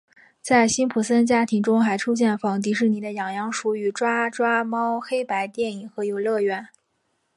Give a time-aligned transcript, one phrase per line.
[0.41, 6.69] 在辛普森家庭中还出现仿迪士尼的痒痒鼠与抓抓猫黑白电影和游乐园。